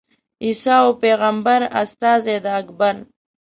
عیسی 0.43 0.75
وو 0.81 0.91
پېغمبر 1.03 1.61
استازی 1.81 2.37
د 2.43 2.47
اکبر. 2.59 2.95